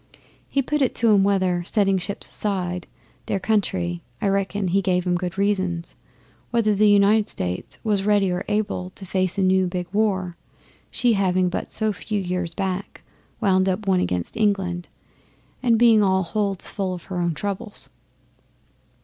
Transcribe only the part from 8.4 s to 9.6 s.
able to face a